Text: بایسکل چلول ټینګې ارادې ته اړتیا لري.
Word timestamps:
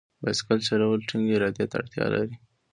بایسکل 0.21 0.59
چلول 0.67 0.99
ټینګې 1.07 1.33
ارادې 1.37 1.65
ته 1.69 1.75
اړتیا 1.79 2.05
لري. 2.13 2.35